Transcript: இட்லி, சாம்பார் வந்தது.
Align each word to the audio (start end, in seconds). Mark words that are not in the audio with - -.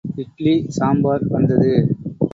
இட்லி, 0.05 0.65
சாம்பார் 0.69 1.25
வந்தது. 1.27 1.71